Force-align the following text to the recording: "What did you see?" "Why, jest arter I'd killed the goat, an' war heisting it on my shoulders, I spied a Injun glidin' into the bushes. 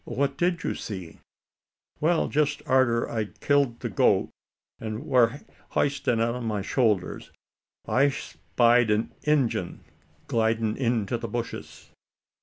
"What 0.07 0.35
did 0.35 0.63
you 0.63 0.73
see?" 0.73 1.19
"Why, 1.99 2.25
jest 2.25 2.63
arter 2.65 3.07
I'd 3.07 3.39
killed 3.39 3.81
the 3.81 3.89
goat, 3.89 4.31
an' 4.79 5.05
war 5.05 5.41
heisting 5.75 6.13
it 6.13 6.21
on 6.33 6.43
my 6.43 6.63
shoulders, 6.63 7.29
I 7.87 8.09
spied 8.09 8.89
a 8.89 9.07
Injun 9.29 9.81
glidin' 10.27 10.75
into 10.75 11.19
the 11.19 11.27
bushes. 11.27 11.91